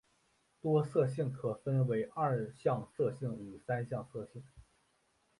[0.59, 4.43] 多色性可分为二向色性与三向色性。